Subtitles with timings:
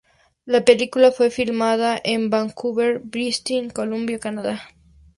[0.45, 4.59] La película fue filmada en Vancouver, British Columbia, Canadá.